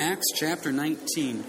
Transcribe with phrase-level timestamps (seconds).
[0.00, 1.44] Acts chapter 19.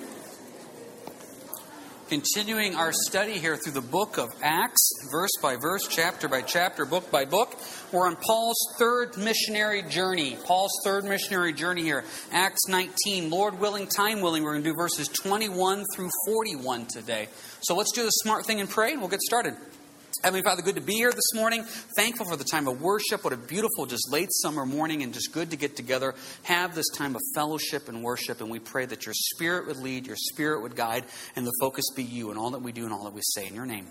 [2.09, 6.83] Continuing our study here through the book of Acts, verse by verse, chapter by chapter,
[6.83, 7.57] book by book.
[7.93, 10.35] We're on Paul's third missionary journey.
[10.43, 12.03] Paul's third missionary journey here.
[12.33, 13.29] Acts 19.
[13.29, 17.29] Lord willing, time willing, we're going to do verses 21 through 41 today.
[17.61, 19.55] So let's do the smart thing and pray, and we'll get started.
[20.23, 21.63] Heavenly Father, good to be here this morning.
[21.95, 23.23] Thankful for the time of worship.
[23.23, 26.13] What a beautiful, just late summer morning, and just good to get together,
[26.43, 28.39] have this time of fellowship and worship.
[28.39, 31.85] And we pray that your Spirit would lead, your Spirit would guide, and the focus
[31.95, 33.47] be you in all that we do and all that we say.
[33.47, 33.87] In your name,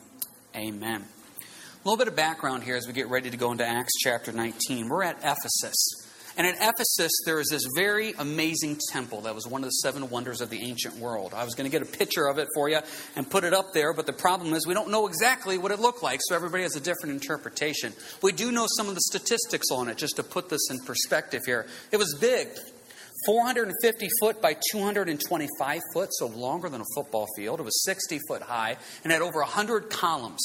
[0.55, 1.05] amen.
[1.05, 4.31] A little bit of background here as we get ready to go into Acts chapter
[4.31, 4.89] 19.
[4.89, 6.00] We're at Ephesus.
[6.41, 10.09] And in Ephesus, there is this very amazing temple that was one of the seven
[10.09, 11.35] wonders of the ancient world.
[11.35, 12.79] I was going to get a picture of it for you
[13.15, 15.81] and put it up there, but the problem is we don't know exactly what it
[15.81, 17.93] looked like, so everybody has a different interpretation.
[18.23, 21.43] We do know some of the statistics on it, just to put this in perspective
[21.45, 21.67] here.
[21.93, 22.49] It was big.
[23.27, 27.61] 450 foot by 225 foot, so longer than a football field.
[27.61, 30.41] It was 60 foot high and had over 100 columns.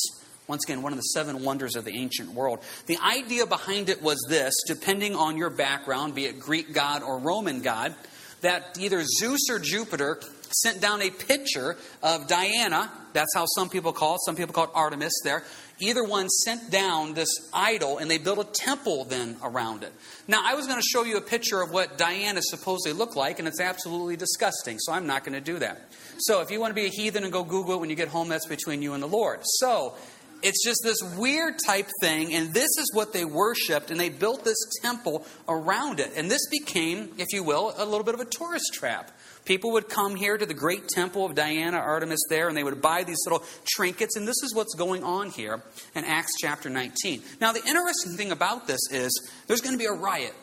[0.47, 2.59] Once again, one of the seven wonders of the ancient world.
[2.85, 7.17] The idea behind it was this depending on your background, be it Greek god or
[7.17, 7.95] Roman god,
[8.41, 10.19] that either Zeus or Jupiter
[10.52, 12.91] sent down a picture of Diana.
[13.13, 14.21] That's how some people call it.
[14.25, 15.43] Some people call it Artemis there.
[15.79, 19.91] Either one sent down this idol and they built a temple then around it.
[20.27, 23.39] Now, I was going to show you a picture of what Diana supposedly looked like,
[23.39, 25.81] and it's absolutely disgusting, so I'm not going to do that.
[26.17, 28.07] So, if you want to be a heathen and go Google it when you get
[28.07, 29.41] home, that's between you and the Lord.
[29.43, 29.95] So,
[30.41, 34.44] it's just this weird type thing, and this is what they worshiped, and they built
[34.44, 36.11] this temple around it.
[36.16, 39.11] And this became, if you will, a little bit of a tourist trap.
[39.45, 42.81] People would come here to the great temple of Diana, Artemis, there, and they would
[42.81, 45.61] buy these little trinkets, and this is what's going on here
[45.94, 47.22] in Acts chapter 19.
[47.39, 50.33] Now, the interesting thing about this is there's going to be a riot.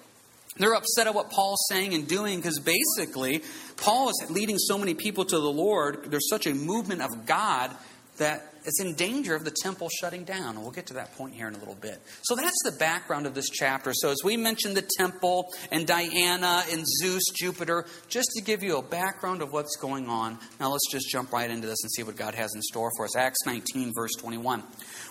[0.57, 3.43] They're upset at what Paul's saying and doing because basically,
[3.77, 6.05] Paul is leading so many people to the Lord.
[6.11, 7.71] There's such a movement of God
[8.19, 10.55] that it's in danger of the temple shutting down.
[10.55, 12.01] And we'll get to that point here in a little bit.
[12.23, 13.93] So that's the background of this chapter.
[13.95, 18.79] So, as we mentioned the temple and Diana and Zeus, Jupiter, just to give you
[18.79, 22.03] a background of what's going on, now let's just jump right into this and see
[22.03, 23.17] what God has in store for us.
[23.17, 24.63] Acts 19, verse 21.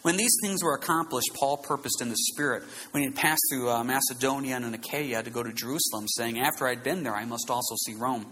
[0.01, 3.69] When these things were accomplished, Paul purposed in the Spirit, when he had passed through
[3.69, 7.49] uh, Macedonia and Achaia, to go to Jerusalem, saying, After I'd been there, I must
[7.49, 8.25] also see Rome.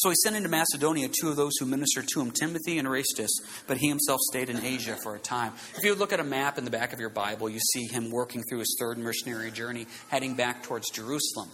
[0.00, 3.30] So he sent into Macedonia two of those who ministered to him, Timothy and Erastus,
[3.66, 5.52] but he himself stayed in Asia for a time.
[5.76, 8.10] If you look at a map in the back of your Bible, you see him
[8.10, 11.50] working through his third missionary journey, heading back towards Jerusalem.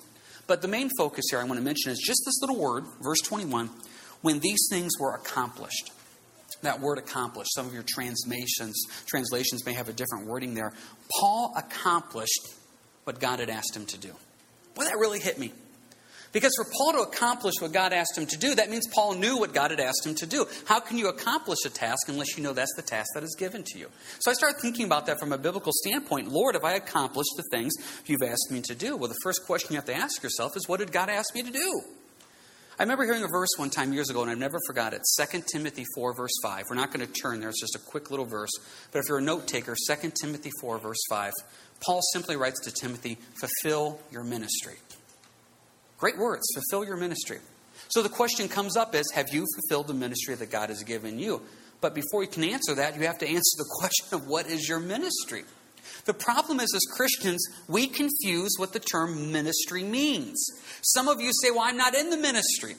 [0.47, 3.19] But the main focus here I want to mention is just this little word, verse
[3.25, 3.69] 21,
[4.23, 5.91] when these things were accomplished.
[6.63, 10.73] That word accomplished, some of your translations, translations may have a different wording there.
[11.19, 12.47] Paul accomplished
[13.03, 14.13] what God had asked him to do.
[14.77, 15.53] Boy, that really hit me.
[16.37, 19.39] Because for Paul to accomplish what God asked him to do, that means Paul knew
[19.39, 20.45] what God had asked him to do.
[20.67, 23.63] How can you accomplish a task unless you know that's the task that is given
[23.69, 23.89] to you?
[24.19, 26.29] So I started thinking about that from a biblical standpoint.
[26.29, 27.73] Lord, have I accomplished the things
[28.05, 28.99] you've asked me to do?
[28.99, 31.43] Well, the first question you have to ask yourself is, what did God ask me
[31.43, 31.81] to do?
[32.79, 35.43] I remember hearing a verse one time years ago, and I've never forgot it 2
[35.51, 36.65] Timothy 4, verse 5.
[36.69, 38.53] We're not going to turn there, it's just a quick little verse.
[38.93, 41.33] But if you're a note taker, 2 Timothy 4, verse 5,
[41.81, 44.75] Paul simply writes to Timothy, fulfill your ministry.
[45.99, 47.39] Great words, fulfill your ministry.
[47.89, 51.19] So the question comes up is have you fulfilled the ministry that God has given
[51.19, 51.43] you?
[51.81, 54.69] But before you can answer that, you have to answer the question of what is
[54.69, 55.45] your ministry?
[56.05, 60.45] The problem is, as Christians, we confuse what the term ministry means.
[60.83, 62.77] Some of you say, Well, I'm not in the ministry.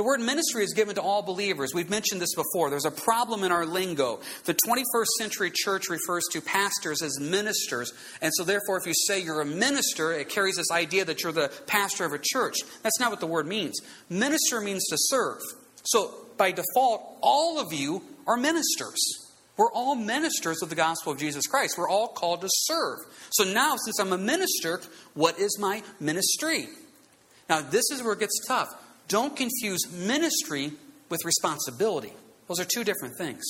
[0.00, 1.74] The word ministry is given to all believers.
[1.74, 2.70] We've mentioned this before.
[2.70, 4.20] There's a problem in our lingo.
[4.46, 7.92] The 21st century church refers to pastors as ministers.
[8.22, 11.32] And so, therefore, if you say you're a minister, it carries this idea that you're
[11.32, 12.56] the pastor of a church.
[12.82, 13.78] That's not what the word means.
[14.08, 15.42] Minister means to serve.
[15.84, 19.02] So, by default, all of you are ministers.
[19.58, 21.74] We're all ministers of the gospel of Jesus Christ.
[21.76, 23.00] We're all called to serve.
[23.32, 24.80] So now, since I'm a minister,
[25.12, 26.70] what is my ministry?
[27.50, 28.74] Now, this is where it gets tough.
[29.10, 30.70] Don't confuse ministry
[31.08, 32.12] with responsibility.
[32.46, 33.42] Those are two different things.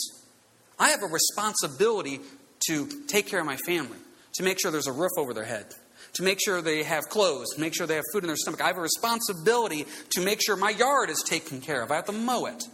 [0.78, 2.20] I have a responsibility
[2.68, 3.98] to take care of my family,
[4.34, 5.66] to make sure there's a roof over their head,
[6.14, 8.62] to make sure they have clothes, make sure they have food in their stomach.
[8.62, 9.84] I have a responsibility
[10.14, 11.90] to make sure my yard is taken care of.
[11.90, 12.64] I have to mow it.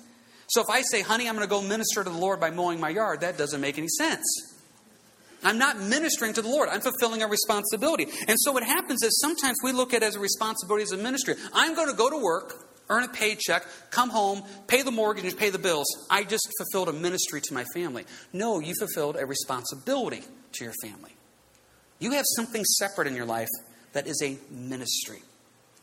[0.47, 2.79] So if I say, honey, I'm going to go minister to the Lord by mowing
[2.79, 4.25] my yard, that doesn't make any sense.
[5.43, 6.69] I'm not ministering to the Lord.
[6.69, 8.07] I'm fulfilling a responsibility.
[8.29, 10.97] And so what happens is sometimes we look at it as a responsibility as a
[10.97, 11.35] ministry.
[11.53, 15.51] I'm going to go to work earn a paycheck, come home, pay the mortgage, pay
[15.51, 15.87] the bills.
[16.11, 18.05] I just fulfilled a ministry to my family.
[18.33, 20.23] No, you fulfilled a responsibility
[20.53, 21.15] to your family.
[21.99, 23.49] You have something separate in your life
[23.93, 25.23] that is a ministry.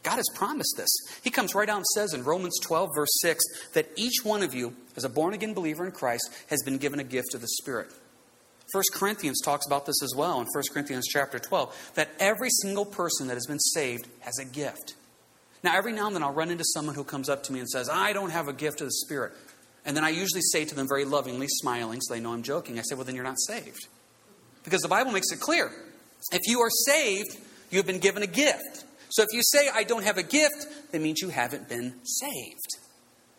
[0.04, 0.90] God has promised this.
[1.24, 4.54] He comes right out and says in Romans 12, verse 6, that each one of
[4.54, 7.48] you, as a born again believer in Christ, has been given a gift of the
[7.48, 7.88] Spirit.
[8.72, 12.86] 1 Corinthians talks about this as well in 1 Corinthians chapter 12, that every single
[12.86, 14.96] person that has been saved has a gift.
[15.64, 17.70] Now, every now and then I'll run into someone who comes up to me and
[17.70, 19.32] says, I don't have a gift of the Spirit.
[19.86, 22.78] And then I usually say to them very lovingly, smiling, so they know I'm joking,
[22.80, 23.88] I say, Well, then you're not saved.
[24.64, 25.72] Because the Bible makes it clear.
[26.32, 27.38] If you are saved,
[27.70, 28.86] you have been given a gift.
[29.10, 32.78] So if you say, I don't have a gift, that means you haven't been saved.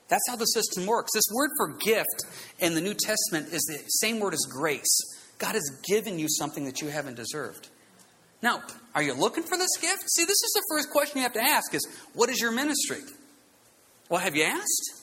[0.08, 1.12] That's how the system works.
[1.14, 2.24] This word for gift
[2.58, 5.00] in the New Testament is the same word as grace.
[5.38, 7.68] God has given you something that you haven't deserved.
[8.42, 8.62] Now,
[8.94, 10.08] are you looking for this gift?
[10.10, 13.00] See, this is the first question you have to ask is, what is your ministry?
[14.08, 15.02] Well, have you asked?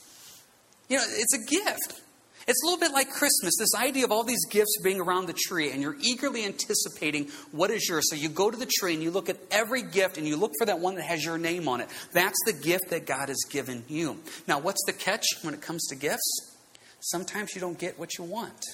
[0.87, 2.01] You know, it's a gift.
[2.47, 5.33] It's a little bit like Christmas, this idea of all these gifts being around the
[5.33, 8.09] tree, and you're eagerly anticipating what is yours.
[8.09, 10.51] So you go to the tree and you look at every gift and you look
[10.57, 11.89] for that one that has your name on it.
[12.13, 14.19] That's the gift that God has given you.
[14.47, 16.57] Now, what's the catch when it comes to gifts?
[16.99, 18.65] Sometimes you don't get what you want.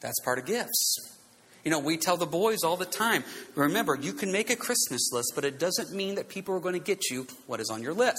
[0.00, 1.17] That's part of gifts.
[1.68, 3.24] You know, we tell the boys all the time
[3.54, 6.72] remember, you can make a Christmas list, but it doesn't mean that people are going
[6.72, 8.16] to get you what is on your list.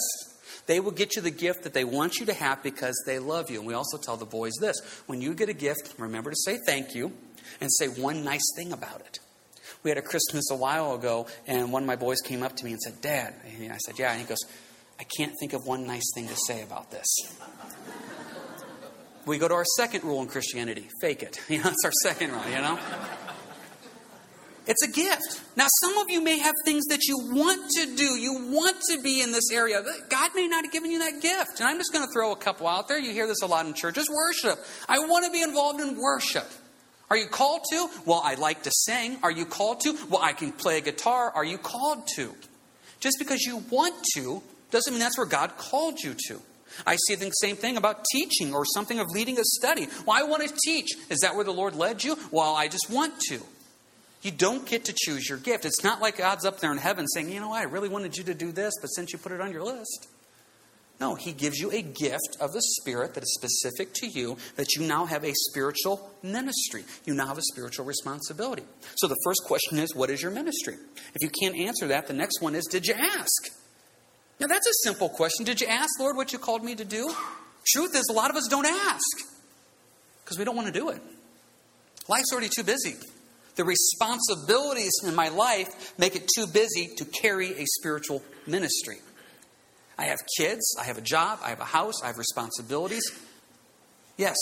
[0.67, 3.49] They will get you the gift that they want you to have because they love
[3.49, 3.57] you.
[3.57, 6.59] And we also tell the boys this when you get a gift, remember to say
[6.63, 7.11] thank you
[7.59, 9.17] and say one nice thing about it.
[9.81, 12.63] We had a Christmas a while ago, and one of my boys came up to
[12.63, 14.11] me and said, Dad, and I said, Yeah.
[14.11, 14.45] And he goes,
[14.99, 17.07] I can't think of one nice thing to say about this.
[19.25, 21.39] we go to our second rule in Christianity fake it.
[21.49, 22.77] You know, it's our second rule, you know?
[24.69, 25.41] It's a gift.
[25.57, 28.03] Now, some of you may have things that you want to do.
[28.03, 29.83] You want to be in this area.
[30.09, 31.59] God may not have given you that gift.
[31.59, 32.99] And I'm just going to throw a couple out there.
[32.99, 34.07] You hear this a lot in churches.
[34.07, 34.63] Worship.
[34.87, 36.45] I want to be involved in worship.
[37.09, 37.89] Are you called to?
[38.05, 39.17] Well, I like to sing.
[39.23, 39.97] Are you called to?
[40.07, 41.31] Well, I can play a guitar.
[41.33, 42.35] Are you called to?
[42.99, 46.39] Just because you want to doesn't mean that's where God called you to.
[46.85, 49.87] I see the same thing about teaching or something of leading a study.
[50.05, 50.89] Well, I want to teach.
[51.09, 52.19] Is that where the Lord led you?
[52.29, 53.41] Well, I just want to.
[54.21, 55.65] You don't get to choose your gift.
[55.65, 58.17] It's not like God's up there in heaven saying, you know what, I really wanted
[58.17, 60.07] you to do this, but since you put it on your list.
[60.99, 64.75] No, He gives you a gift of the Spirit that is specific to you, that
[64.75, 66.83] you now have a spiritual ministry.
[67.05, 68.63] You now have a spiritual responsibility.
[68.97, 70.75] So the first question is, what is your ministry?
[71.15, 73.49] If you can't answer that, the next one is, did you ask?
[74.41, 75.45] Now that's a simple question.
[75.45, 77.09] Did you ask, Lord, what you called me to do?
[77.65, 79.17] Truth is, a lot of us don't ask
[80.23, 81.01] because we don't want to do it.
[82.09, 82.95] Life's already too busy.
[83.59, 88.99] The responsibilities in my life make it too busy to carry a spiritual ministry.
[89.97, 93.03] I have kids, I have a job, I have a house, I have responsibilities.
[94.15, 94.37] Yes,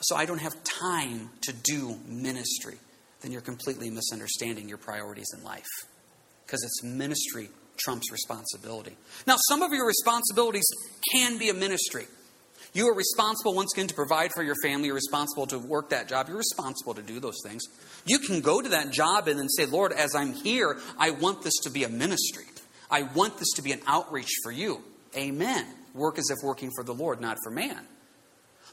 [0.00, 2.78] so I don't have time to do ministry.
[3.20, 5.68] Then you're completely misunderstanding your priorities in life.
[6.46, 8.96] Because it's ministry trumps responsibility.
[9.26, 10.64] Now, some of your responsibilities
[11.12, 12.06] can be a ministry.
[12.74, 14.86] You are responsible, once again, to provide for your family.
[14.86, 16.26] You're responsible to work that job.
[16.28, 17.62] You're responsible to do those things.
[18.04, 21.42] You can go to that job and then say, Lord, as I'm here, I want
[21.42, 22.44] this to be a ministry.
[22.90, 24.82] I want this to be an outreach for you.
[25.16, 25.64] Amen.
[25.94, 27.86] Work as if working for the Lord, not for man.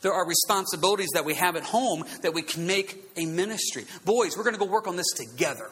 [0.02, 3.86] There are responsibilities that we have at home that we can make a ministry.
[4.04, 5.70] Boys, we're going to go work on this together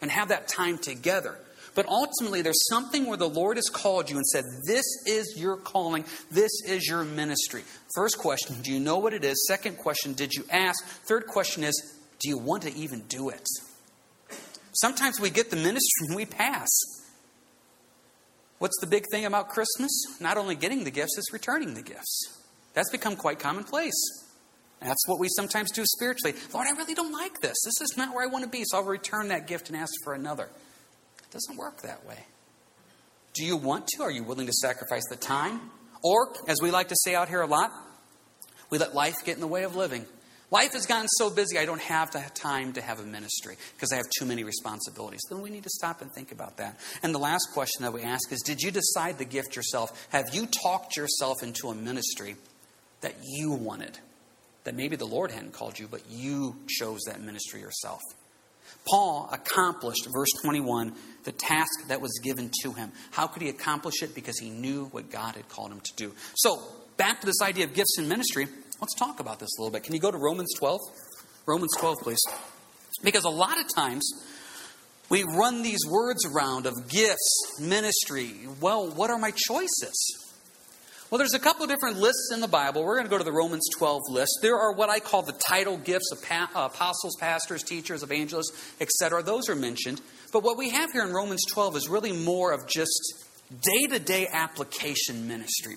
[0.00, 1.36] and have that time together.
[1.76, 5.58] But ultimately, there's something where the Lord has called you and said, This is your
[5.58, 7.62] calling, this is your ministry.
[7.94, 9.46] First question, do you know what it is?
[9.46, 10.82] Second question, did you ask?
[11.06, 13.46] Third question is, do you want to even do it?
[14.72, 16.68] Sometimes we get the ministry and we pass.
[18.58, 19.92] What's the big thing about Christmas?
[20.18, 22.40] Not only getting the gifts, it's returning the gifts.
[22.72, 23.94] That's become quite commonplace.
[24.80, 26.34] That's what we sometimes do spiritually.
[26.54, 27.56] Lord, I really don't like this.
[27.64, 29.92] This is not where I want to be, so I'll return that gift and ask
[30.04, 30.48] for another.
[31.36, 32.16] Doesn't work that way.
[33.34, 34.02] Do you want to?
[34.02, 35.60] Are you willing to sacrifice the time?
[36.02, 37.72] Or, as we like to say out here a lot,
[38.70, 40.06] we let life get in the way of living.
[40.50, 43.92] Life has gotten so busy, I don't have the time to have a ministry because
[43.92, 45.20] I have too many responsibilities.
[45.28, 46.80] Then we need to stop and think about that.
[47.02, 50.06] And the last question that we ask is Did you decide the gift yourself?
[50.12, 52.36] Have you talked yourself into a ministry
[53.02, 53.98] that you wanted?
[54.64, 58.00] That maybe the Lord hadn't called you, but you chose that ministry yourself.
[58.86, 62.92] Paul accomplished, verse 21, the task that was given to him.
[63.10, 64.14] How could he accomplish it?
[64.14, 66.12] Because he knew what God had called him to do.
[66.36, 66.62] So,
[66.96, 68.46] back to this idea of gifts in ministry,
[68.80, 69.82] let's talk about this a little bit.
[69.82, 70.80] Can you go to Romans 12?
[71.46, 72.20] Romans 12, please.
[73.02, 74.08] Because a lot of times
[75.08, 78.32] we run these words around of gifts, ministry.
[78.60, 80.25] Well, what are my choices?
[81.08, 82.82] Well, there's a couple of different lists in the Bible.
[82.82, 84.40] We're going to go to the Romans 12 list.
[84.42, 88.74] There are what I call the title gifts of pa- uh, apostles, pastors, teachers, evangelists,
[88.80, 89.22] etc.
[89.22, 90.00] Those are mentioned.
[90.32, 93.24] But what we have here in Romans 12 is really more of just
[93.62, 95.76] day to day application ministry.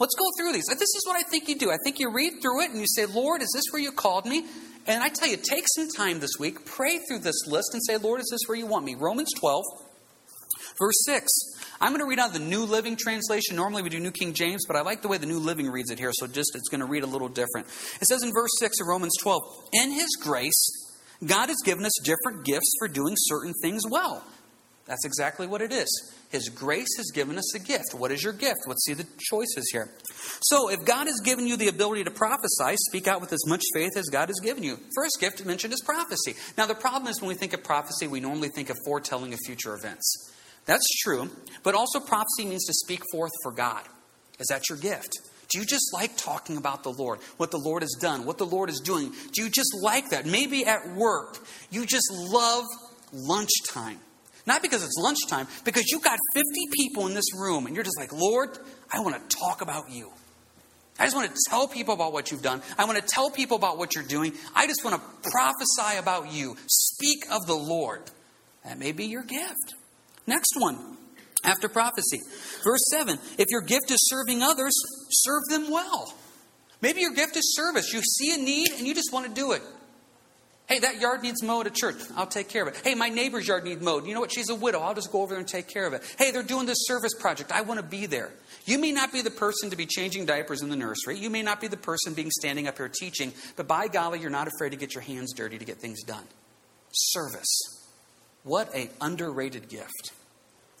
[0.00, 0.64] Let's go through these.
[0.66, 1.70] This is what I think you do.
[1.70, 4.24] I think you read through it and you say, Lord, is this where you called
[4.24, 4.46] me?
[4.86, 7.98] And I tell you, take some time this week, pray through this list, and say,
[7.98, 8.94] Lord, is this where you want me?
[8.94, 9.62] Romans 12,
[10.78, 11.28] verse 6.
[11.84, 13.56] I'm going to read out the New Living Translation.
[13.56, 15.90] Normally we do New King James, but I like the way the New Living reads
[15.90, 17.66] it here, so just it's going to read a little different.
[18.00, 19.42] It says in verse 6 of Romans 12,
[19.74, 24.24] In His grace, God has given us different gifts for doing certain things well.
[24.86, 26.14] That's exactly what it is.
[26.30, 27.92] His grace has given us a gift.
[27.92, 28.60] What is your gift?
[28.66, 29.90] Let's see the choices here.
[30.40, 33.62] So, if God has given you the ability to prophesy, speak out with as much
[33.74, 34.78] faith as God has given you.
[34.96, 36.34] First gift mentioned is prophecy.
[36.56, 39.40] Now, the problem is when we think of prophecy, we normally think of foretelling of
[39.44, 40.30] future events.
[40.66, 41.30] That's true,
[41.62, 43.82] but also prophecy means to speak forth for God.
[44.38, 45.18] Is that your gift?
[45.50, 48.46] Do you just like talking about the Lord, what the Lord has done, what the
[48.46, 49.12] Lord is doing?
[49.32, 50.26] Do you just like that?
[50.26, 51.38] Maybe at work,
[51.70, 52.64] you just love
[53.12, 54.00] lunchtime.
[54.46, 57.98] Not because it's lunchtime, because you've got 50 people in this room and you're just
[57.98, 58.58] like, Lord,
[58.92, 60.12] I want to talk about you.
[60.98, 62.62] I just want to tell people about what you've done.
[62.78, 64.32] I want to tell people about what you're doing.
[64.54, 66.56] I just want to prophesy about you.
[66.68, 68.02] Speak of the Lord.
[68.64, 69.74] That may be your gift.
[70.26, 70.78] Next one,
[71.44, 72.20] after prophecy.
[72.62, 74.74] Verse 7 If your gift is serving others,
[75.10, 76.14] serve them well.
[76.80, 77.92] Maybe your gift is service.
[77.92, 79.62] You see a need and you just want to do it.
[80.66, 81.96] Hey, that yard needs mowed at church.
[82.16, 82.80] I'll take care of it.
[82.82, 84.06] Hey, my neighbor's yard needs mowed.
[84.06, 84.32] You know what?
[84.32, 84.80] She's a widow.
[84.80, 86.02] I'll just go over there and take care of it.
[86.18, 87.52] Hey, they're doing this service project.
[87.52, 88.30] I want to be there.
[88.64, 91.18] You may not be the person to be changing diapers in the nursery.
[91.18, 94.30] You may not be the person being standing up here teaching, but by golly, you're
[94.30, 96.24] not afraid to get your hands dirty to get things done.
[96.92, 97.73] Service.
[98.44, 100.12] What a underrated gift.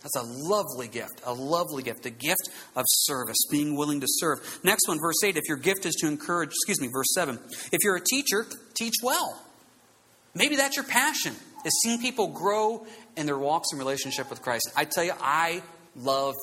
[0.02, 4.60] That's a lovely gift, a lovely gift, a gift of service, being willing to serve.
[4.62, 7.38] Next one, verse 8, if your gift is to encourage, excuse me, verse 7,
[7.72, 9.40] if you're a teacher, teach well.
[10.34, 14.70] Maybe that's your passion, is seeing people grow in their walks and relationship with Christ.
[14.76, 15.62] I tell you, I
[15.96, 16.34] love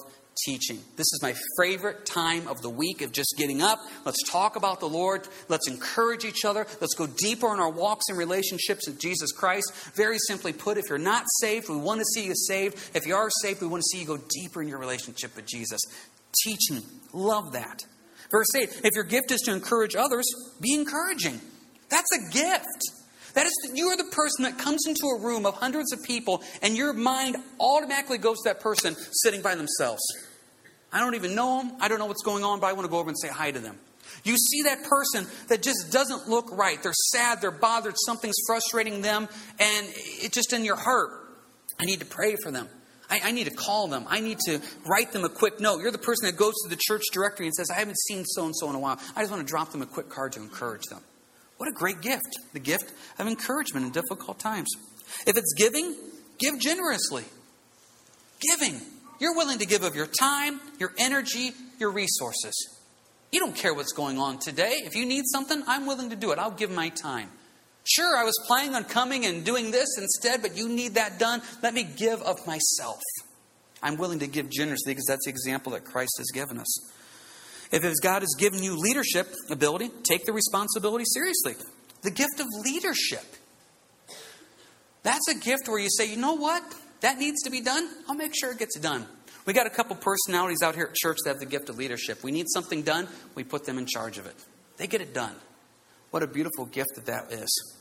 [0.45, 0.77] teaching.
[0.95, 3.79] This is my favorite time of the week of just getting up.
[4.05, 5.27] Let's talk about the Lord.
[5.49, 6.65] Let's encourage each other.
[6.79, 9.71] Let's go deeper in our walks and relationships with Jesus Christ.
[9.93, 12.77] Very simply put, if you're not saved, we want to see you saved.
[12.95, 15.45] If you are saved, we want to see you go deeper in your relationship with
[15.45, 15.79] Jesus.
[16.43, 16.81] Teaching.
[17.13, 17.83] Love that.
[18.31, 20.25] Verse 8 If your gift is to encourage others,
[20.61, 21.39] be encouraging.
[21.89, 23.00] That's a gift.
[23.33, 26.43] That is, you are the person that comes into a room of hundreds of people,
[26.61, 30.01] and your mind automatically goes to that person sitting by themselves.
[30.91, 31.73] I don't even know them.
[31.79, 33.51] I don't know what's going on, but I want to go over and say hi
[33.51, 33.77] to them.
[34.23, 36.81] You see that person that just doesn't look right.
[36.81, 41.11] They're sad, they're bothered, something's frustrating them, and it's just in your heart.
[41.79, 42.67] I need to pray for them.
[43.09, 44.05] I, I, need to call them.
[44.07, 45.81] I need to write them a quick note.
[45.81, 48.45] You're the person that goes to the church directory and says, I haven't seen so
[48.45, 48.99] and so in a while.
[49.15, 51.01] I just want to drop them a quick card to encourage them.
[51.61, 52.39] What a great gift.
[52.53, 54.67] The gift of encouragement in difficult times.
[55.27, 55.95] If it's giving,
[56.39, 57.23] give generously.
[58.41, 58.81] Giving.
[59.19, 62.79] You're willing to give of your time, your energy, your resources.
[63.31, 64.73] You don't care what's going on today.
[64.85, 66.39] If you need something, I'm willing to do it.
[66.39, 67.29] I'll give my time.
[67.83, 71.43] Sure, I was planning on coming and doing this instead, but you need that done.
[71.61, 72.99] Let me give of myself.
[73.83, 76.91] I'm willing to give generously because that's the example that Christ has given us.
[77.71, 81.55] If God has given you leadership ability, take the responsibility seriously.
[82.01, 83.23] The gift of leadership.
[85.03, 86.63] That's a gift where you say, you know what?
[86.99, 87.89] That needs to be done.
[88.07, 89.05] I'll make sure it gets done.
[89.45, 92.23] We got a couple personalities out here at church that have the gift of leadership.
[92.23, 94.35] We need something done, we put them in charge of it.
[94.77, 95.35] They get it done.
[96.11, 97.75] What a beautiful gift that that is.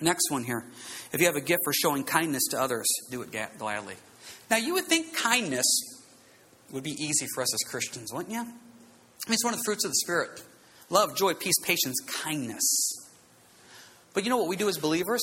[0.00, 0.64] Next one here.
[1.12, 3.94] If you have a gift for showing kindness to others, do it gladly.
[4.50, 5.66] Now, you would think kindness
[6.72, 8.46] would be easy for us as Christians, wouldn't you?
[9.28, 10.42] I mean, it's one of the fruits of the Spirit
[10.88, 13.10] love, joy, peace, patience, kindness.
[14.14, 15.20] But you know what we do as believers?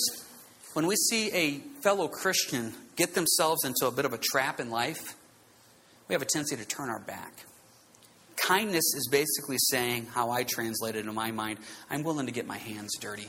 [0.73, 4.69] When we see a fellow Christian get themselves into a bit of a trap in
[4.69, 5.15] life,
[6.07, 7.33] we have a tendency to turn our back.
[8.35, 11.57] Kindness is basically saying, how I translate it in my mind,
[11.89, 13.27] I'm willing to get my hands dirty.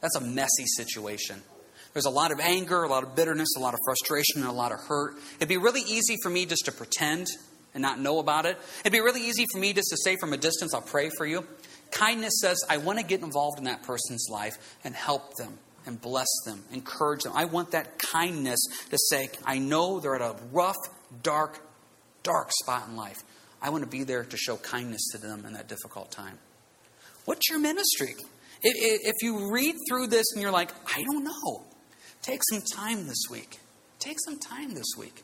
[0.00, 1.42] That's a messy situation.
[1.92, 4.52] There's a lot of anger, a lot of bitterness, a lot of frustration, and a
[4.52, 5.16] lot of hurt.
[5.38, 7.26] It'd be really easy for me just to pretend
[7.74, 8.56] and not know about it.
[8.80, 11.26] It'd be really easy for me just to say from a distance, I'll pray for
[11.26, 11.46] you.
[11.90, 16.00] Kindness says, I want to get involved in that person's life and help them and
[16.00, 17.32] bless them, encourage them.
[17.36, 20.76] I want that kindness to say, I know they're at a rough,
[21.22, 21.58] dark,
[22.22, 23.18] dark spot in life.
[23.60, 26.38] I want to be there to show kindness to them in that difficult time.
[27.26, 28.14] What's your ministry?
[28.62, 31.64] If you read through this and you're like, I don't know,
[32.22, 33.58] take some time this week.
[33.98, 35.22] Take some time this week.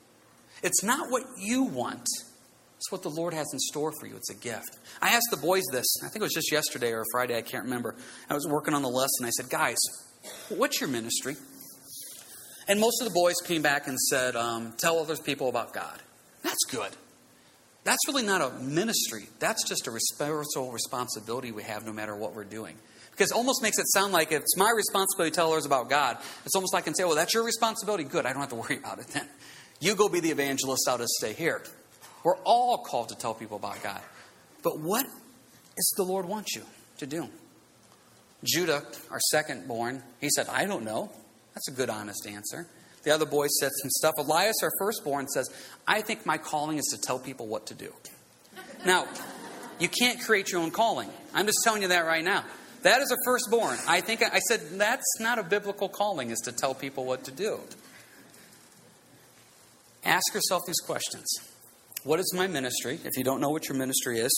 [0.62, 2.07] It's not what you want,
[2.81, 4.17] it's what the Lord has in store for you.
[4.17, 4.79] It's a gift.
[5.03, 7.65] I asked the boys this, I think it was just yesterday or Friday, I can't
[7.65, 7.95] remember.
[8.31, 9.27] I was working on the lesson.
[9.27, 9.77] I said, Guys,
[10.49, 11.37] what's your ministry?
[12.69, 16.01] And most of the boys came back and said, um, Tell other people about God.
[16.43, 16.91] That's good.
[17.85, 19.25] That's really not a ministry.
[19.41, 22.77] That's just a spiritual responsibility we have no matter what we're doing.
[23.11, 26.17] Because it almost makes it sound like it's my responsibility to tell others about God,
[26.47, 28.05] it's almost like I can say, well, that's your responsibility.
[28.05, 29.29] Good, I don't have to worry about it then.
[29.81, 31.63] You go be the evangelist, I'll just stay here.
[32.23, 34.00] We're all called to tell people about God.
[34.62, 36.62] But what does the Lord want you
[36.99, 37.29] to do?
[38.45, 41.11] Judah, our second born, he said, I don't know.
[41.55, 42.67] That's a good, honest answer.
[43.03, 44.15] The other boy said some stuff.
[44.19, 45.49] Elias, our firstborn, says,
[45.87, 47.93] I think my calling is to tell people what to do.
[48.85, 49.07] Now,
[49.79, 51.09] you can't create your own calling.
[51.35, 52.45] I'm just telling you that right now.
[52.83, 53.79] That is a firstborn.
[53.87, 57.31] I think I said that's not a biblical calling, is to tell people what to
[57.31, 57.61] do.
[60.05, 61.27] Ask yourself these questions.
[62.02, 62.99] What is my ministry?
[63.04, 64.33] If you don't know what your ministry is,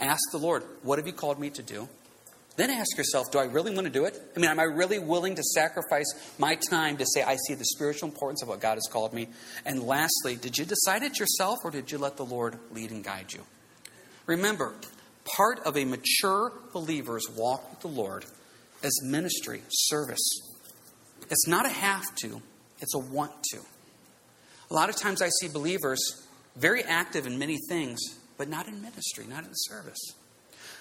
[0.00, 1.88] ask the Lord, what have you called me to do?
[2.56, 4.20] Then ask yourself, do I really want to do it?
[4.34, 6.06] I mean, am I really willing to sacrifice
[6.38, 9.28] my time to say, I see the spiritual importance of what God has called me?
[9.64, 13.04] And lastly, did you decide it yourself or did you let the Lord lead and
[13.04, 13.44] guide you?
[14.26, 14.74] Remember,
[15.24, 18.24] part of a mature believer's walk with the Lord
[18.82, 20.40] is ministry, service.
[21.30, 22.42] It's not a have to,
[22.80, 23.60] it's a want to.
[24.70, 26.26] A lot of times I see believers
[26.58, 28.00] very active in many things,
[28.36, 30.14] but not in ministry, not in service.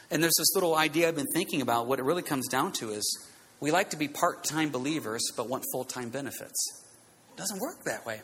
[0.10, 1.88] And there's this little idea I've been thinking about.
[1.88, 3.27] What it really comes down to is
[3.60, 6.84] we like to be part time believers, but want full time benefits.
[7.34, 8.22] It doesn't work that way.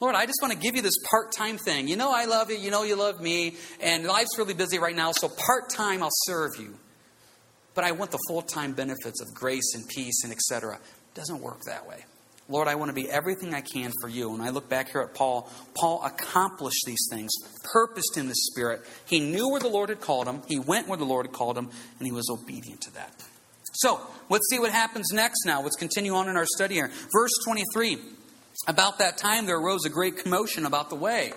[0.00, 1.88] Lord, I just want to give you this part time thing.
[1.88, 2.56] You know, I love you.
[2.56, 3.56] You know, you love me.
[3.80, 6.78] And life's really busy right now, so part time I'll serve you.
[7.74, 10.78] But I want the full time benefits of grace and peace and etc.
[11.14, 12.04] Doesn't work that way.
[12.48, 14.32] Lord, I want to be everything I can for you.
[14.32, 17.30] And I look back here at Paul, Paul accomplished these things,
[17.62, 18.80] purposed in the Spirit.
[19.06, 21.58] He knew where the Lord had called him, he went where the Lord had called
[21.58, 23.12] him, and he was obedient to that.
[23.74, 24.00] So,
[24.30, 25.62] let's see what happens next now.
[25.62, 26.90] Let's continue on in our study here.
[27.12, 27.98] Verse 23
[28.66, 31.32] About that time there arose a great commotion about the way.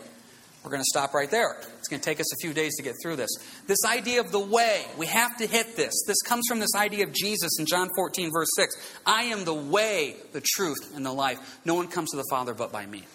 [0.64, 1.58] We're going to stop right there.
[1.80, 3.32] It's going to take us a few days to get through this.
[3.66, 5.92] This idea of the way, we have to hit this.
[6.06, 8.76] This comes from this idea of Jesus in John 14, verse 6.
[9.06, 11.60] I am the way, the truth, and the life.
[11.66, 13.06] No one comes to the Father but by me.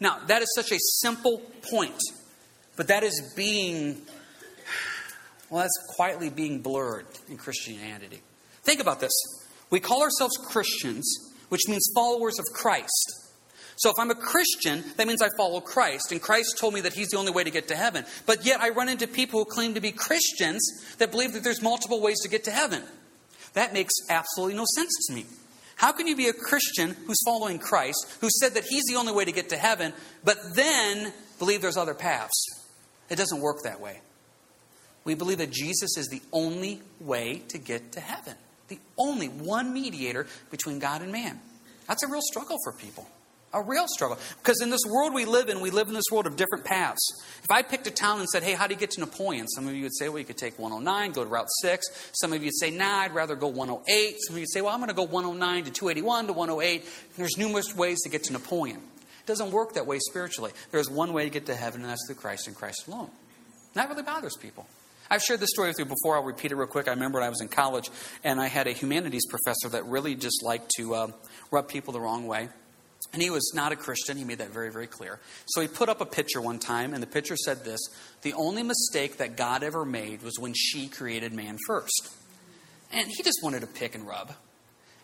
[0.00, 2.00] Now, that is such a simple point,
[2.76, 4.00] but that is being,
[5.50, 8.22] well, that's quietly being blurred in Christianity.
[8.62, 9.12] Think about this.
[9.68, 11.06] We call ourselves Christians,
[11.50, 13.27] which means followers of Christ.
[13.78, 16.10] So if I'm a Christian, that means I follow Christ.
[16.10, 18.04] And Christ told me that He's the only way to get to heaven.
[18.26, 20.60] But yet I run into people who claim to be Christians
[20.98, 22.82] that believe that there's multiple ways to get to heaven.
[23.54, 25.26] That makes absolutely no sense to me.
[25.76, 29.12] How can you be a Christian who's following Christ, who said that He's the only
[29.12, 29.92] way to get to heaven,
[30.24, 32.66] but then believe there's other paths?
[33.08, 34.00] It doesn't work that way.
[35.04, 38.34] We believe that Jesus is the only way to get to heaven,
[38.66, 41.40] the only one mediator between God and man.
[41.86, 43.08] That's a real struggle for people.
[43.54, 44.18] A real struggle.
[44.42, 47.00] Because in this world we live in, we live in this world of different paths.
[47.42, 49.48] If I picked a town and said, hey, how do you get to Napoleon?
[49.48, 52.10] Some of you would say, well, you could take 109, go to Route 6.
[52.12, 54.16] Some of you would say, nah, I'd rather go 108.
[54.20, 56.82] Some of you would say, well, I'm going to go 109 to 281 to 108.
[56.82, 58.76] And there's numerous ways to get to Napoleon.
[58.76, 60.52] It doesn't work that way spiritually.
[60.70, 63.10] There's one way to get to heaven, and that's through Christ and Christ alone.
[63.74, 64.66] And that really bothers people.
[65.10, 66.16] I've shared this story with you before.
[66.16, 66.86] I'll repeat it real quick.
[66.86, 67.90] I remember when I was in college,
[68.24, 71.08] and I had a humanities professor that really just liked to uh,
[71.50, 72.50] rub people the wrong way.
[73.12, 74.18] And he was not a Christian.
[74.18, 75.18] He made that very, very clear.
[75.46, 77.80] So he put up a picture one time, and the picture said this
[78.22, 82.14] The only mistake that God ever made was when she created man first.
[82.92, 84.32] And he just wanted to pick and rub.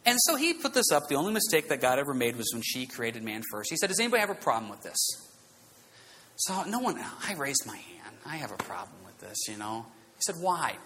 [0.06, 1.08] And so he put this up.
[1.08, 3.70] The only mistake that God ever made was when she created man first.
[3.70, 4.98] He said, Does anybody have a problem with this?
[6.36, 8.16] So no one, I raised my hand.
[8.26, 9.86] I have a problem with this, you know.
[10.16, 10.76] He said, Why?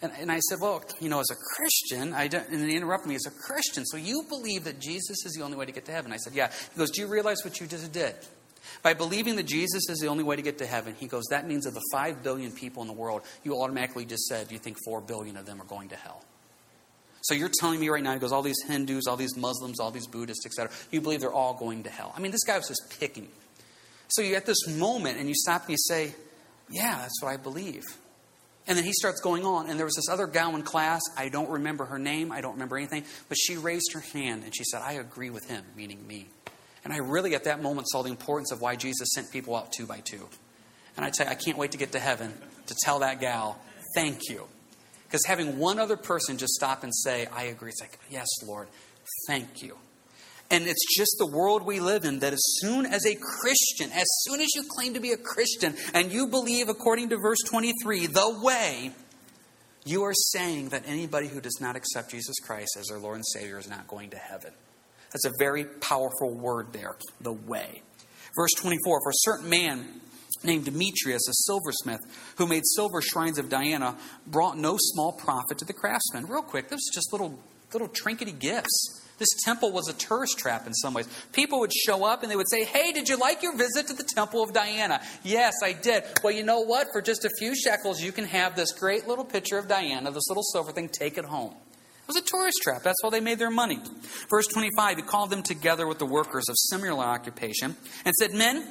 [0.00, 3.08] And, and I said, Well, you know, as a Christian, I don't, and he interrupted
[3.08, 5.84] me, as a Christian, so you believe that Jesus is the only way to get
[5.86, 6.12] to heaven?
[6.12, 6.50] I said, Yeah.
[6.72, 8.14] He goes, Do you realize what you just did?
[8.82, 11.48] By believing that Jesus is the only way to get to heaven, he goes, That
[11.48, 14.76] means of the 5 billion people in the world, you automatically just said you think
[14.84, 16.22] 4 billion of them are going to hell.
[17.22, 19.90] So you're telling me right now, he goes, all these Hindus, all these Muslims, all
[19.90, 22.14] these Buddhists, etc., you believe they're all going to hell.
[22.16, 23.28] I mean, this guy was just picking.
[24.08, 26.14] So you're at this moment and you stop and you say,
[26.70, 27.84] Yeah, that's what I believe.
[28.68, 29.68] And then he starts going on.
[29.68, 31.00] And there was this other gal in class.
[31.16, 32.30] I don't remember her name.
[32.30, 33.04] I don't remember anything.
[33.28, 36.28] But she raised her hand and she said, I agree with him, meaning me.
[36.84, 39.72] And I really, at that moment, saw the importance of why Jesus sent people out
[39.72, 40.28] two by two.
[40.96, 42.32] And I tell you, I can't wait to get to heaven
[42.66, 43.58] to tell that gal,
[43.94, 44.46] thank you.
[45.04, 48.68] Because having one other person just stop and say, I agree, it's like, yes, Lord,
[49.26, 49.78] thank you.
[50.50, 54.06] And it's just the world we live in that as soon as a Christian, as
[54.22, 58.06] soon as you claim to be a Christian and you believe, according to verse 23,
[58.06, 58.92] the way,
[59.84, 63.26] you are saying that anybody who does not accept Jesus Christ as their Lord and
[63.26, 64.52] Savior is not going to heaven.
[65.12, 67.82] That's a very powerful word there, the way.
[68.34, 70.00] Verse 24 For a certain man
[70.44, 72.00] named Demetrius, a silversmith,
[72.36, 76.26] who made silver shrines of Diana, brought no small profit to the craftsmen.
[76.26, 77.38] Real quick, this was just little,
[77.72, 78.97] little trinkety gifts.
[79.18, 81.08] This temple was a tourist trap in some ways.
[81.32, 83.94] People would show up and they would say, Hey, did you like your visit to
[83.94, 85.00] the temple of Diana?
[85.24, 86.04] Yes, I did.
[86.22, 86.88] Well, you know what?
[86.92, 90.28] For just a few shekels, you can have this great little picture of Diana, this
[90.28, 91.52] little silver thing, take it home.
[91.52, 92.82] It was a tourist trap.
[92.82, 93.80] That's how they made their money.
[94.30, 98.64] Verse 25, he called them together with the workers of similar occupation and said, Men,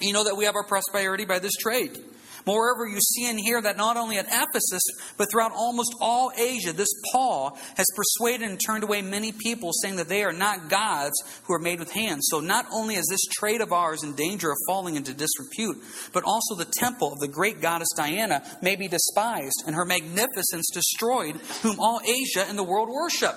[0.00, 1.96] you know that we have our prosperity by this trade.
[2.46, 4.82] Moreover, you see and hear that not only at Ephesus,
[5.16, 9.96] but throughout almost all Asia, this Paul has persuaded and turned away many people, saying
[9.96, 12.28] that they are not gods who are made with hands.
[12.30, 16.24] So not only is this trade of ours in danger of falling into disrepute, but
[16.24, 21.36] also the temple of the great goddess Diana may be despised, and her magnificence destroyed,
[21.62, 23.34] whom all Asia and the world worship.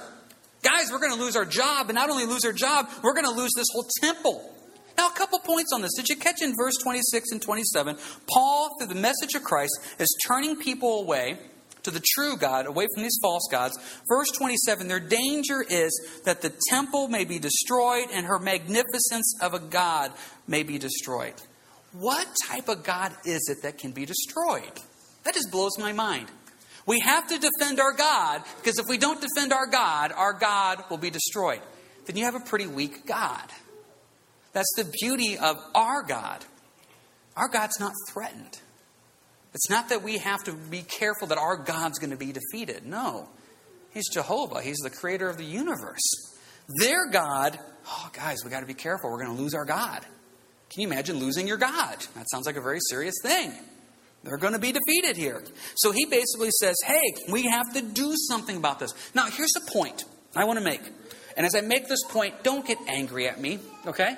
[0.63, 3.25] Guys, we're going to lose our job, and not only lose our job, we're going
[3.25, 4.53] to lose this whole temple.
[4.97, 5.93] Now, a couple points on this.
[5.95, 7.97] Did you catch in verse 26 and 27?
[8.27, 11.37] Paul, through the message of Christ, is turning people away
[11.83, 13.77] to the true God, away from these false gods.
[14.09, 19.53] Verse 27 their danger is that the temple may be destroyed and her magnificence of
[19.53, 20.11] a God
[20.47, 21.33] may be destroyed.
[21.93, 24.71] What type of God is it that can be destroyed?
[25.23, 26.27] That just blows my mind.
[26.85, 30.83] We have to defend our God because if we don't defend our God, our God
[30.89, 31.61] will be destroyed.
[32.05, 33.43] Then you have a pretty weak God.
[34.57, 36.43] That's the beauty of our God.
[37.35, 38.59] Our God's not threatened.
[39.53, 42.83] It's not that we have to be careful that our God's going to be defeated.
[42.83, 43.29] No.
[43.93, 46.01] He's Jehovah, He's the creator of the universe.
[46.79, 49.11] Their God, oh, guys, we got to be careful.
[49.11, 50.01] We're going to lose our God.
[50.71, 51.97] Can you imagine losing your God?
[52.15, 53.53] That sounds like a very serious thing.
[54.23, 55.43] They're going to be defeated here.
[55.75, 58.91] So he basically says, hey, we have to do something about this.
[59.13, 60.81] Now, here's the point I want to make.
[61.37, 64.17] And as I make this point, don't get angry at me, okay?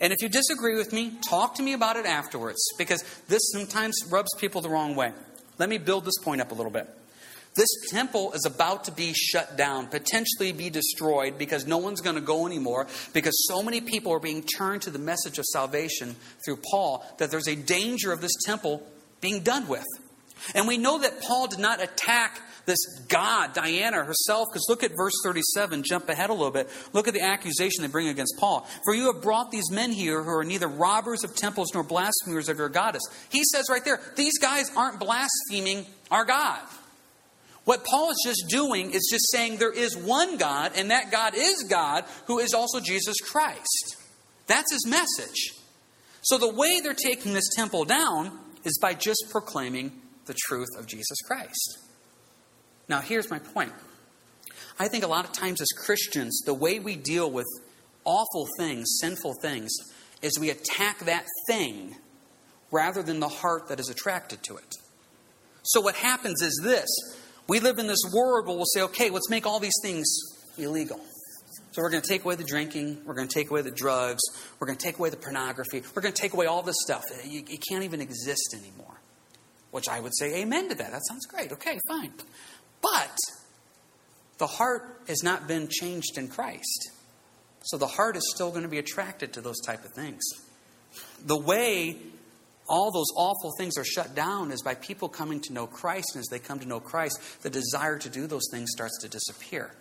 [0.00, 3.94] And if you disagree with me, talk to me about it afterwards because this sometimes
[4.08, 5.12] rubs people the wrong way.
[5.58, 6.88] Let me build this point up a little bit.
[7.54, 12.14] This temple is about to be shut down, potentially be destroyed because no one's going
[12.14, 16.14] to go anymore because so many people are being turned to the message of salvation
[16.44, 18.86] through Paul that there's a danger of this temple
[19.20, 19.84] being done with.
[20.54, 24.92] And we know that Paul did not attack this God, Diana herself, because look at
[24.96, 26.68] verse 37, jump ahead a little bit.
[26.92, 28.66] Look at the accusation they bring against Paul.
[28.84, 32.48] For you have brought these men here who are neither robbers of temples nor blasphemers
[32.48, 33.02] of your goddess.
[33.30, 36.60] He says right there, these guys aren't blaspheming our God.
[37.64, 41.34] What Paul is just doing is just saying there is one God, and that God
[41.36, 43.96] is God, who is also Jesus Christ.
[44.46, 45.52] That's his message.
[46.22, 50.86] So the way they're taking this temple down is by just proclaiming the truth of
[50.86, 51.78] Jesus Christ.
[52.88, 53.72] Now, here's my point.
[54.78, 57.46] I think a lot of times as Christians, the way we deal with
[58.04, 59.70] awful things, sinful things,
[60.22, 61.96] is we attack that thing
[62.70, 64.74] rather than the heart that is attracted to it.
[65.62, 66.88] So, what happens is this
[67.48, 70.06] we live in this world where we'll say, okay, let's make all these things
[70.56, 71.00] illegal.
[71.72, 74.22] So, we're going to take away the drinking, we're going to take away the drugs,
[74.58, 77.04] we're going to take away the pornography, we're going to take away all this stuff.
[77.24, 78.99] You can't even exist anymore.
[79.70, 80.90] Which I would say amen to that.
[80.90, 81.52] That sounds great.
[81.52, 82.12] Okay, fine.
[82.82, 83.16] But
[84.38, 86.90] the heart has not been changed in Christ.
[87.62, 90.22] So the heart is still going to be attracted to those type of things.
[91.24, 91.96] The way
[92.68, 96.20] all those awful things are shut down is by people coming to know Christ, and
[96.20, 99.72] as they come to know Christ, the desire to do those things starts to disappear.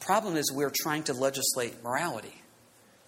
[0.00, 2.34] Problem is we're trying to legislate morality.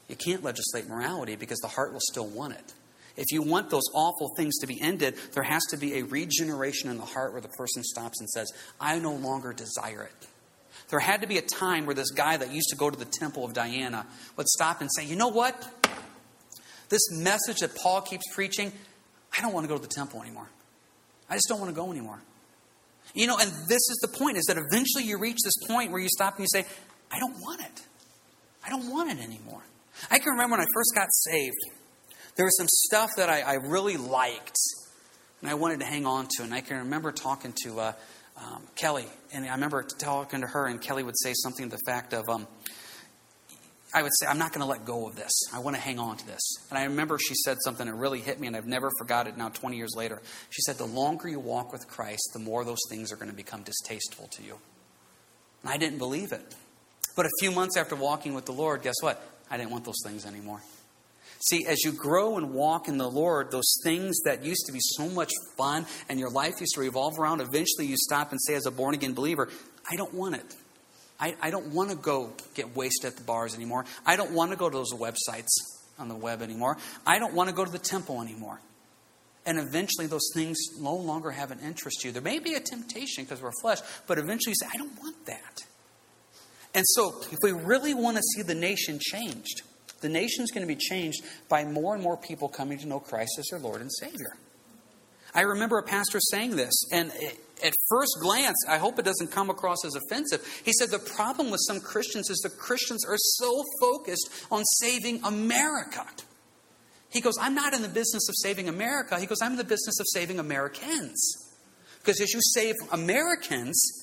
[0.09, 2.73] You can't legislate morality because the heart will still want it.
[3.17, 6.91] If you want those awful things to be ended, there has to be a regeneration
[6.91, 10.29] in the heart where the person stops and says, I no longer desire it.
[10.89, 13.05] There had to be a time where this guy that used to go to the
[13.05, 15.55] temple of Diana would stop and say, You know what?
[16.89, 18.73] This message that Paul keeps preaching,
[19.37, 20.49] I don't want to go to the temple anymore.
[21.29, 22.21] I just don't want to go anymore.
[23.15, 26.01] You know, and this is the point is that eventually you reach this point where
[26.01, 26.67] you stop and you say,
[27.11, 27.83] I don't want it.
[28.65, 29.63] I don't want it anymore.
[30.11, 31.57] I can remember when I first got saved
[32.41, 34.57] there was some stuff that I, I really liked
[35.43, 36.43] and I wanted to hang on to.
[36.43, 37.93] And I can remember talking to uh,
[38.35, 41.83] um, Kelly, and I remember talking to her, and Kelly would say something to the
[41.85, 42.47] fact of, um,
[43.93, 45.31] I would say, I'm not going to let go of this.
[45.53, 46.41] I want to hang on to this.
[46.71, 49.37] And I remember she said something that really hit me, and I've never forgot it
[49.37, 50.23] now, 20 years later.
[50.49, 53.37] She said, The longer you walk with Christ, the more those things are going to
[53.37, 54.57] become distasteful to you.
[55.63, 56.55] And I didn't believe it.
[57.17, 59.23] But a few months after walking with the Lord, guess what?
[59.51, 60.63] I didn't want those things anymore.
[61.43, 64.81] See, as you grow and walk in the Lord, those things that used to be
[64.81, 68.55] so much fun and your life used to revolve around, eventually you stop and say,
[68.55, 69.49] as a born again believer,
[69.91, 70.55] I don't want it.
[71.19, 73.87] I, I don't want to go get wasted at the bars anymore.
[74.05, 75.49] I don't want to go to those websites
[75.99, 76.77] on the web anymore.
[77.07, 78.61] I don't want to go to the temple anymore.
[79.47, 82.13] And eventually, those things no longer have an interest to you.
[82.13, 85.27] There may be a temptation because we're flesh, but eventually you say, I don't want
[85.27, 85.63] that.
[86.75, 89.63] And so, if we really want to see the nation changed,
[90.01, 93.33] the nation's going to be changed by more and more people coming to know Christ
[93.39, 94.37] as their Lord and Savior.
[95.35, 97.13] I remember a pastor saying this, and
[97.63, 100.45] at first glance, I hope it doesn't come across as offensive.
[100.65, 105.23] He said the problem with some Christians is the Christians are so focused on saving
[105.25, 106.05] America.
[107.11, 109.19] He goes, I'm not in the business of saving America.
[109.19, 111.21] He goes, I'm in the business of saving Americans.
[111.99, 114.00] Because as you save Americans,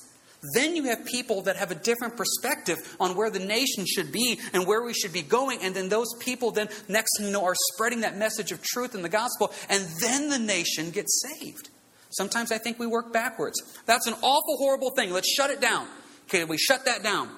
[0.54, 4.40] then you have people that have a different perspective on where the nation should be
[4.54, 5.60] and where we should be going.
[5.62, 8.94] And then those people, then, next thing you know, are spreading that message of truth
[8.94, 9.52] in the gospel.
[9.70, 11.70] And then the nation gets saved.
[12.12, 13.62] Sometimes I think we work backwards.
[13.86, 15.12] That's an awful, horrible thing.
[15.12, 15.88] Let's shut it down.
[16.26, 17.30] Okay, we shut that down.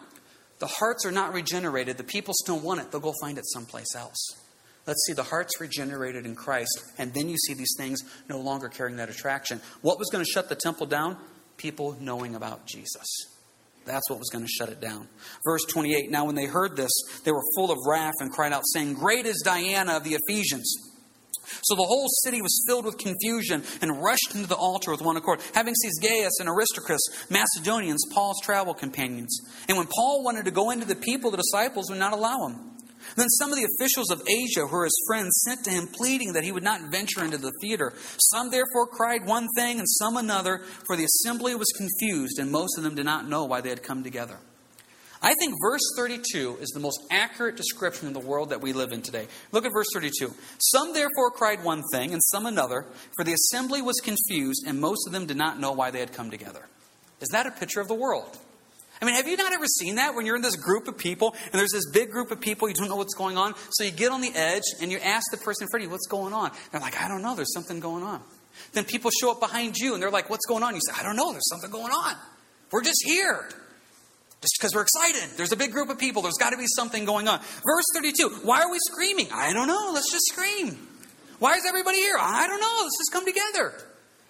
[0.59, 1.97] The hearts are not regenerated.
[1.97, 2.91] The people still want it.
[2.91, 4.35] They'll go find it someplace else.
[4.85, 8.69] Let's see the hearts regenerated in Christ, and then you see these things no longer
[8.69, 9.61] carrying that attraction.
[9.81, 11.17] What was going to shut the temple down?
[11.59, 13.05] People knowing about Jesus.
[13.85, 15.07] That's what was going to shut it down.
[15.43, 16.91] Verse 28 Now, when they heard this,
[17.23, 20.89] they were full of wrath and cried out, saying, Great is Diana of the Ephesians.
[21.63, 25.17] So the whole city was filled with confusion and rushed into the altar with one
[25.17, 29.39] accord, having seized Gaius and Aristarchus, Macedonians, Paul's travel companions.
[29.67, 32.78] And when Paul wanted to go into the people, the disciples would not allow him.
[33.15, 36.33] Then some of the officials of Asia, who were his friends, sent to him, pleading
[36.33, 37.93] that he would not venture into the theater.
[38.31, 42.77] Some therefore cried one thing, and some another, for the assembly was confused, and most
[42.77, 44.37] of them did not know why they had come together.
[45.21, 48.93] I think verse 32 is the most accurate description of the world that we live
[48.93, 49.27] in today.
[49.51, 50.33] Look at verse 32.
[50.59, 55.05] Some therefore cried one thing, and some another, for the assembly was confused, and most
[55.07, 56.67] of them did not know why they had come together.
[57.19, 58.37] Is that a picture of the world?
[59.01, 61.33] I mean, have you not ever seen that when you're in this group of people
[61.45, 63.55] and there's this big group of people, you don't know what's going on?
[63.71, 65.91] So you get on the edge and you ask the person in front of you,
[65.91, 66.51] what's going on?
[66.71, 68.21] They're like, I don't know, there's something going on.
[68.73, 70.75] Then people show up behind you and they're like, what's going on?
[70.75, 72.15] You say, I don't know, there's something going on.
[72.71, 73.49] We're just here.
[74.41, 75.37] Just because we're excited.
[75.37, 76.21] There's a big group of people.
[76.21, 77.39] There's got to be something going on.
[77.39, 79.27] Verse 32 Why are we screaming?
[79.33, 79.91] I don't know.
[79.93, 80.87] Let's just scream.
[81.39, 82.15] Why is everybody here?
[82.19, 82.79] I don't know.
[82.81, 83.73] Let's just come together.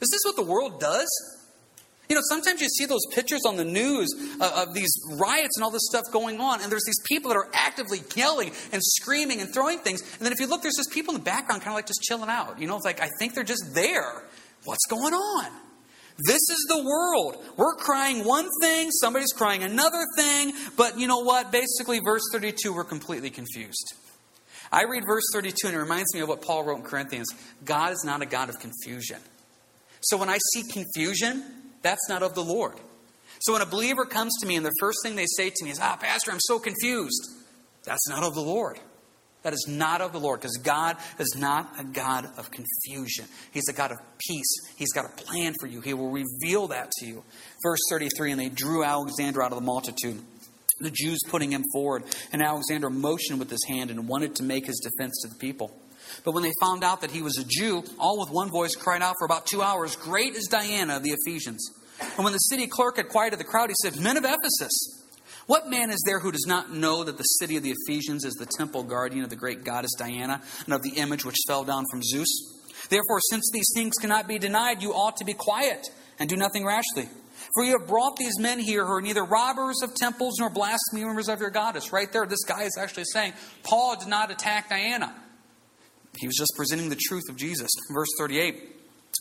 [0.01, 1.07] Is this what the world does?
[2.09, 5.63] You know, sometimes you see those pictures on the news of, of, these riots and
[5.63, 9.41] all this stuff going on, and there's these people that are actively yelling and screaming
[9.41, 10.01] and throwing things.
[10.01, 12.01] And then if you look, there's just people in the background kind of like just
[12.01, 12.59] chilling out.
[12.59, 14.23] You know, it's like, I think they're just there.
[14.63, 15.51] What's going on?
[16.25, 17.45] This is the world.
[17.57, 21.51] We're crying one thing, somebody's crying another thing, but you know what?
[21.51, 23.93] Basically, verse 32, we're completely confused.
[24.71, 27.27] I read verse 32 and it reminds me of what Paul wrote in Corinthians
[27.63, 29.19] God is not a God of confusion.
[30.01, 32.75] So when I see confusion, that's not of the Lord.
[33.39, 35.71] So when a believer comes to me and the first thing they say to me
[35.71, 37.25] is, Ah, Pastor, I'm so confused,
[37.83, 38.79] that's not of the Lord.
[39.43, 43.25] That is not of the Lord because God is not a God of confusion.
[43.51, 44.53] He's a God of peace.
[44.75, 45.79] He's got a plan for you.
[45.79, 47.23] He will reveal that to you.
[47.63, 50.21] Verse 33 And they drew Alexander out of the multitude,
[50.81, 52.03] the Jews putting him forward.
[52.33, 55.71] And Alexander motioned with his hand and wanted to make his defense to the people.
[56.23, 59.01] But when they found out that he was a Jew, all with one voice cried
[59.01, 61.71] out for about two hours, Great is Diana of the Ephesians.
[62.15, 64.99] And when the city clerk had quieted the crowd, he said, Men of Ephesus,
[65.47, 68.35] what man is there who does not know that the city of the Ephesians is
[68.35, 71.85] the temple guardian of the great goddess Diana and of the image which fell down
[71.91, 72.27] from Zeus?
[72.89, 75.87] Therefore, since these things cannot be denied, you ought to be quiet
[76.19, 77.09] and do nothing rashly.
[77.53, 81.29] For you have brought these men here who are neither robbers of temples nor blasphemers
[81.29, 81.91] of your goddess.
[81.91, 85.15] Right there, this guy is actually saying Paul did not attack Diana.
[86.19, 87.69] He was just presenting the truth of Jesus.
[87.93, 88.75] Verse 38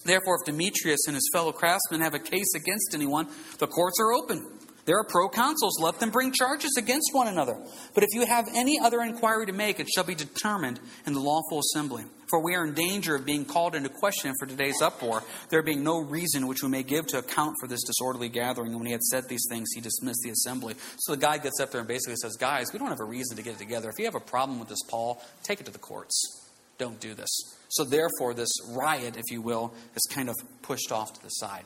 [0.05, 4.13] Therefore, if Demetrius and his fellow craftsmen have a case against anyone, the courts are
[4.13, 4.59] open.
[4.85, 5.81] There are proconsuls.
[5.81, 7.59] Let them bring charges against one another.
[7.95, 11.21] But if you have any other inquiry to make, it shall be determined in the
[11.21, 12.05] lawful assembly.
[12.31, 15.85] For we are in danger of being called into question for today's uproar, there being
[15.85, 18.69] no reason which we may give to account for this disorderly gathering.
[18.69, 20.75] And when he had said these things, he dismissed the assembly.
[21.01, 23.37] So the guy gets up there and basically says, Guys, we don't have a reason
[23.37, 23.91] to get it together.
[23.91, 26.48] If you have a problem with this, Paul, take it to the courts
[26.79, 27.29] don't do this.
[27.69, 31.65] So, therefore, this riot, if you will, is kind of pushed off to the side.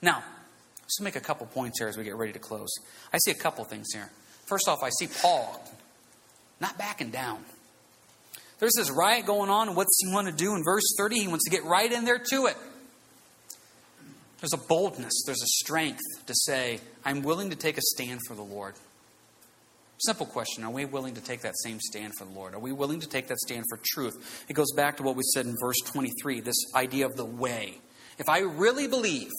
[0.00, 0.24] Now,
[0.80, 2.70] let's make a couple points here as we get ready to close.
[3.12, 4.10] I see a couple things here.
[4.46, 5.62] First off, I see Paul
[6.60, 7.44] not backing down.
[8.58, 10.54] There's this riot going on, what's he want to do?
[10.54, 12.56] In verse 30, he wants to get right in there to it.
[14.40, 18.34] There's a boldness, there's a strength to say, I'm willing to take a stand for
[18.34, 18.74] the Lord.
[20.04, 22.54] Simple question Are we willing to take that same stand for the Lord?
[22.54, 24.44] Are we willing to take that stand for truth?
[24.48, 27.78] It goes back to what we said in verse 23 this idea of the way.
[28.18, 29.30] If I really believe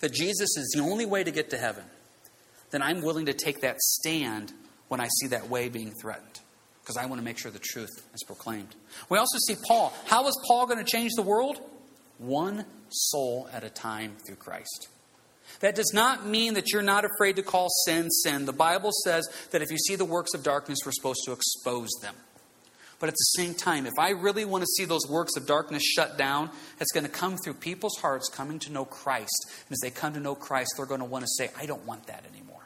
[0.00, 1.84] that Jesus is the only way to get to heaven,
[2.70, 4.52] then I'm willing to take that stand
[4.88, 6.40] when I see that way being threatened
[6.82, 8.74] because I want to make sure the truth is proclaimed.
[9.08, 9.92] We also see Paul.
[10.06, 11.60] How is Paul going to change the world?
[12.20, 14.88] one soul at a time through Christ.
[15.60, 18.46] That does not mean that you're not afraid to call sin sin.
[18.46, 21.90] The Bible says that if you see the works of darkness, we're supposed to expose
[22.02, 22.14] them.
[22.98, 25.82] But at the same time, if I really want to see those works of darkness
[25.82, 29.46] shut down, it's going to come through people's hearts coming to know Christ.
[29.48, 31.84] And as they come to know Christ, they're going to want to say, I don't
[31.86, 32.60] want that anymore.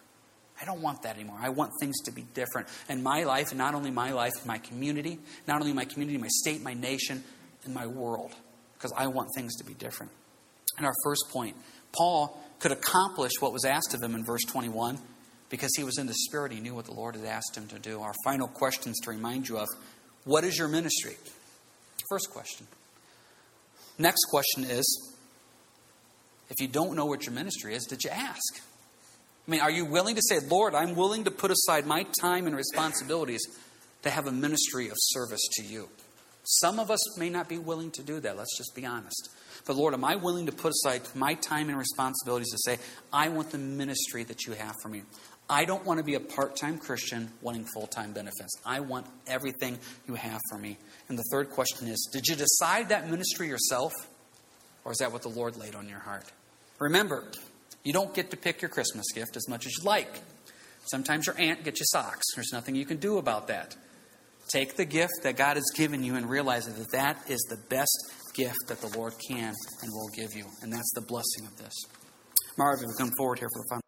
[0.61, 1.39] I don't want that anymore.
[1.41, 2.69] I want things to be different.
[2.89, 6.29] And my life, and not only my life, my community, not only my community, my
[6.29, 7.23] state, my nation,
[7.65, 8.33] and my world.
[8.75, 10.11] Because I want things to be different.
[10.79, 11.57] And our first point,
[11.93, 14.99] Paul could accomplish what was asked of him in verse 21
[15.51, 16.53] because he was in the Spirit.
[16.53, 18.01] He knew what the Lord had asked him to do.
[18.01, 19.69] Our final questions to remind you of
[20.25, 21.17] what is your ministry?
[22.09, 22.67] First question.
[23.99, 25.15] Next question is
[26.51, 28.61] if you don't know what your ministry is, did you ask?
[29.47, 32.47] I mean, are you willing to say, Lord, I'm willing to put aside my time
[32.47, 33.43] and responsibilities
[34.03, 35.89] to have a ministry of service to you?
[36.45, 38.37] Some of us may not be willing to do that.
[38.37, 39.31] Let's just be honest.
[39.67, 42.79] But Lord, am I willing to put aside my time and responsibilities to say,
[43.13, 45.03] I want the ministry that you have for me?
[45.49, 48.55] I don't want to be a part time Christian wanting full time benefits.
[48.65, 50.79] I want everything you have for me.
[51.09, 53.93] And the third question is Did you decide that ministry yourself?
[54.85, 56.31] Or is that what the Lord laid on your heart?
[56.79, 57.25] Remember,
[57.85, 60.21] you don't get to pick your Christmas gift as much as you like.
[60.87, 62.25] Sometimes your aunt gets you socks.
[62.35, 63.77] There's nothing you can do about that.
[64.49, 68.13] Take the gift that God has given you and realize that that is the best
[68.35, 70.45] gift that the Lord can and will give you.
[70.63, 71.75] And that's the blessing of this.
[72.59, 73.84] Marvin, come forward here for the final.